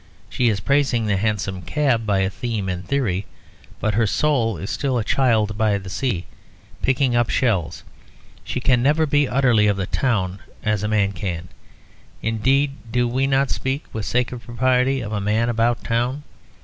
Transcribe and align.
She 0.31 0.49
is 0.49 0.61
praising 0.61 1.05
the 1.05 1.15
hansom 1.15 1.61
cab 1.61 2.07
by 2.07 2.27
theme 2.27 2.67
and 2.69 2.83
theory, 2.83 3.27
but 3.79 3.93
her 3.93 4.07
soul 4.07 4.57
is 4.57 4.71
still 4.71 4.97
a 4.97 5.03
child 5.03 5.59
by 5.59 5.77
the 5.77 5.91
sea, 5.91 6.25
picking 6.81 7.15
up 7.15 7.29
shells. 7.29 7.83
She 8.43 8.59
can 8.59 8.81
never 8.81 9.05
be 9.05 9.29
utterly 9.29 9.67
of 9.67 9.77
the 9.77 9.85
town, 9.85 10.39
as 10.63 10.81
a 10.81 10.87
man 10.87 11.11
can; 11.11 11.49
indeed, 12.23 12.71
do 12.91 13.07
we 13.07 13.27
not 13.27 13.51
speak 13.51 13.85
(with 13.93 14.07
sacred 14.07 14.41
propriety) 14.41 15.01
of 15.01 15.11
'a 15.13 15.21
man 15.21 15.49
about 15.49 15.83
town'? 15.83 16.23